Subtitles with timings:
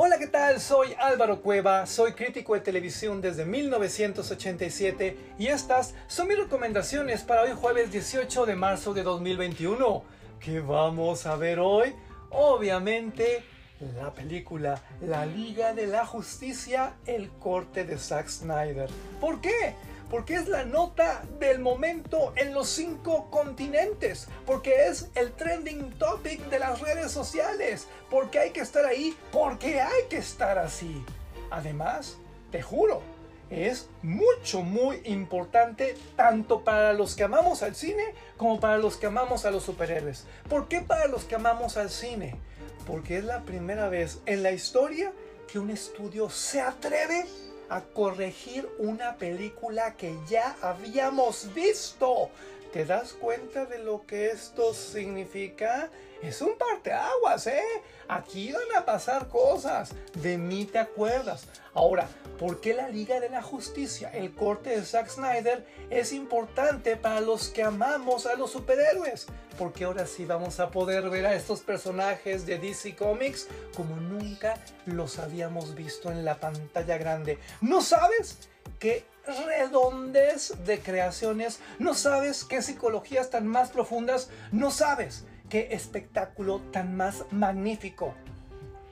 [0.00, 0.60] Hola, ¿qué tal?
[0.60, 7.42] Soy Álvaro Cueva, soy crítico de televisión desde 1987 y estas son mis recomendaciones para
[7.42, 10.04] hoy jueves 18 de marzo de 2021.
[10.38, 11.96] ¿Qué vamos a ver hoy?
[12.30, 13.42] Obviamente
[13.96, 18.88] la película La Liga de la Justicia, el corte de Zack Snyder.
[19.20, 19.74] ¿Por qué?
[20.10, 26.40] Porque es la nota del momento en los cinco continentes, porque es el trending topic
[26.48, 31.04] de las redes sociales, porque hay que estar ahí, porque hay que estar así.
[31.50, 32.16] Además,
[32.50, 33.02] te juro,
[33.50, 39.06] es mucho, muy importante tanto para los que amamos al cine como para los que
[39.06, 40.26] amamos a los superhéroes.
[40.48, 42.36] ¿Por qué para los que amamos al cine?
[42.86, 45.12] Porque es la primera vez en la historia
[45.50, 47.24] que un estudio se atreve
[47.68, 52.30] a corregir una película que ya habíamos visto.
[52.72, 55.88] ¿Te das cuenta de lo que esto significa?
[56.20, 57.62] Es un parteaguas, ¿eh?
[58.08, 59.94] Aquí van a pasar cosas.
[60.14, 61.46] De mí te acuerdas.
[61.72, 62.06] Ahora,
[62.38, 67.22] ¿por qué la Liga de la Justicia, el corte de Zack Snyder, es importante para
[67.22, 69.26] los que amamos a los superhéroes?
[69.58, 74.62] Porque ahora sí vamos a poder ver a estos personajes de DC Comics como nunca
[74.84, 77.38] los habíamos visto en la pantalla grande.
[77.62, 78.50] ¿No sabes?
[78.78, 79.04] Qué
[79.46, 86.96] redondez de creaciones, no sabes qué psicologías tan más profundas, no sabes qué espectáculo tan
[86.96, 88.14] más magnífico.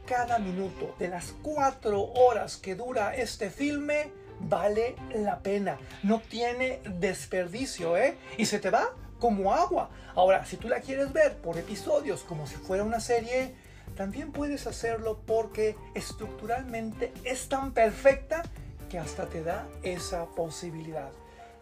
[0.07, 5.79] Cada minuto de las cuatro horas que dura este filme vale la pena.
[6.03, 8.17] No tiene desperdicio, ¿eh?
[8.37, 9.91] Y se te va como agua.
[10.15, 13.55] Ahora, si tú la quieres ver por episodios como si fuera una serie,
[13.97, 18.43] también puedes hacerlo porque estructuralmente es tan perfecta
[18.89, 21.11] que hasta te da esa posibilidad.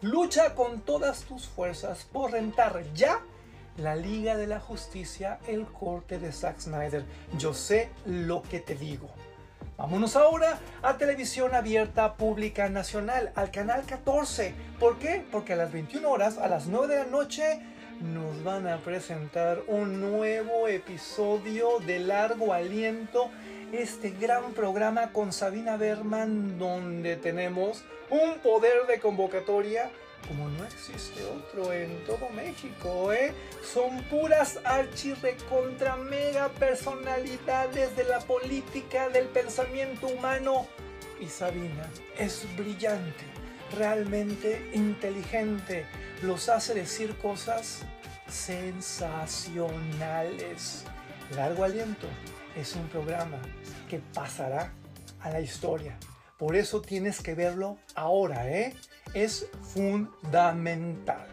[0.01, 3.21] Lucha con todas tus fuerzas por rentar ya
[3.77, 7.05] la Liga de la Justicia, el corte de Zack Snyder.
[7.37, 9.09] Yo sé lo que te digo.
[9.77, 14.53] Vámonos ahora a Televisión Abierta Pública Nacional, al canal 14.
[14.79, 15.25] ¿Por qué?
[15.31, 17.59] Porque a las 21 horas, a las 9 de la noche,
[17.99, 23.29] nos van a presentar un nuevo episodio de largo aliento
[23.77, 29.91] este gran programa con Sabina Berman donde tenemos un poder de convocatoria
[30.27, 33.31] como no existe otro en todo México, ¿eh?
[33.63, 40.65] Son puras archirre contra mega personalidades de la política, del pensamiento humano.
[41.19, 41.87] Y Sabina
[42.17, 43.23] es brillante,
[43.77, 45.85] realmente inteligente,
[46.23, 47.83] los hace decir cosas
[48.27, 50.85] sensacionales.
[51.35, 52.07] Largo aliento
[52.55, 53.41] es un programa
[53.89, 54.73] que pasará
[55.19, 55.97] a la historia.
[56.37, 58.75] Por eso tienes que verlo ahora, ¿eh?
[59.13, 61.27] Es fundamental.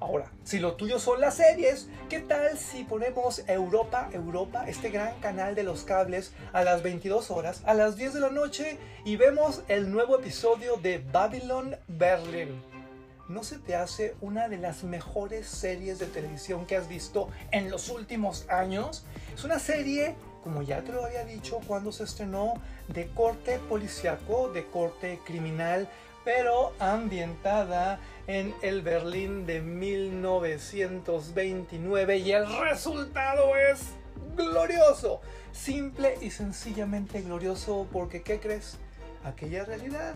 [0.00, 5.20] Ahora, si lo tuyo son las series, ¿qué tal si ponemos Europa, Europa, este gran
[5.20, 9.16] canal de los cables, a las 22 horas, a las 10 de la noche, y
[9.16, 12.62] vemos el nuevo episodio de Babylon Berlin?
[13.28, 17.70] ¿No se te hace una de las mejores series de televisión que has visto en
[17.70, 19.04] los últimos años?
[19.34, 22.54] Es una serie como ya te lo había dicho cuando se estrenó,
[22.88, 25.88] de corte policiaco, de corte criminal,
[26.24, 33.92] pero ambientada en el Berlín de 1929 y el resultado es
[34.36, 35.20] glorioso,
[35.52, 38.76] simple y sencillamente glorioso porque ¿qué crees?
[39.24, 40.14] Aquella realidad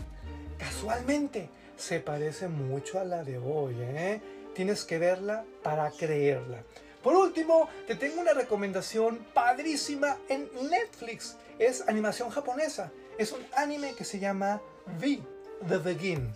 [0.57, 4.21] casualmente se parece mucho a la de hoy, ¿eh?
[4.53, 6.63] Tienes que verla para creerla.
[7.05, 11.35] Por último, te tengo una recomendación padrísima en Netflix.
[11.59, 12.91] Es animación japonesa.
[13.19, 14.59] Es un anime que se llama
[14.99, 15.21] V,
[15.69, 16.33] The Begin.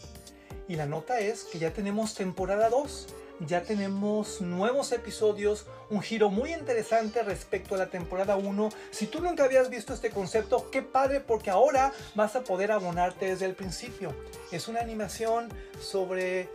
[0.67, 3.07] Y la nota es que ya tenemos temporada 2.
[3.47, 8.69] Ya tenemos nuevos episodios, un giro muy interesante respecto a la temporada 1.
[8.91, 13.25] Si tú nunca habías visto este concepto, qué padre porque ahora vas a poder abonarte
[13.25, 14.13] desde el principio.
[14.51, 15.49] Es una animación
[15.81, 16.47] sobre...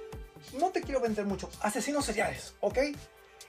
[0.57, 2.79] No te quiero vender mucho, asesinos seriales, ¿ok?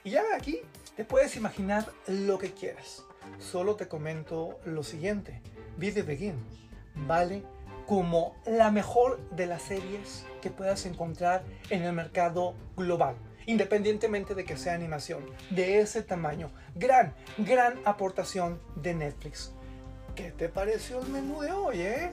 [0.06, 0.60] Y ya aquí
[0.94, 3.02] te puedes imaginar lo que quieras.
[3.40, 5.42] Solo te comento lo siguiente.
[5.78, 6.36] Be Begin
[6.94, 7.42] vale
[7.88, 13.16] como la mejor de las series que puedas encontrar en el mercado global.
[13.46, 15.24] Independientemente de que sea animación.
[15.50, 16.52] De ese tamaño.
[16.76, 19.54] Gran, gran aportación de Netflix.
[20.14, 22.12] ¿Qué te pareció el menú de hoy, eh?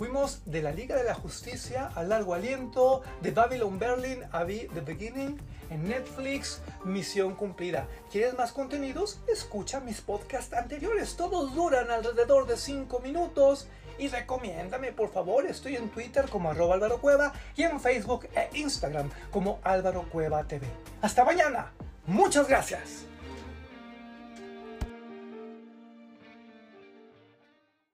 [0.00, 4.66] Fuimos de la Liga de la Justicia a Largo Aliento, de Babylon Berlin a Be
[4.72, 5.38] The Beginning,
[5.68, 7.86] en Netflix, misión cumplida.
[8.10, 9.20] ¿Quieres más contenidos?
[9.30, 13.68] Escucha mis podcasts anteriores, todos duran alrededor de 5 minutos.
[13.98, 18.48] Y recomiéndame, por favor, estoy en Twitter como arroba Álvaro Cueva y en Facebook e
[18.58, 20.66] Instagram como Álvaro Cueva TV.
[21.02, 21.72] Hasta mañana,
[22.06, 23.09] muchas gracias.